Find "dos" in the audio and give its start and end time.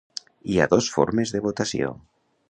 0.71-0.87